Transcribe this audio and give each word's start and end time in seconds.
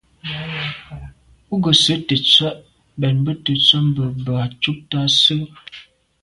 Û 1.51 1.53
gə̄ 1.63 1.73
sə̂' 1.83 2.03
tə̀tswə́' 2.07 2.61
mbɛ̂n 2.97 3.17
bə̂ 3.25 3.33
tə̀tswə́' 3.45 3.85
mbə̄ 3.89 4.05
bə̀k 4.25 4.39
à' 4.43 4.53
cúptə́ 4.61 4.99
â 5.05 5.07
sə́. 5.21 5.41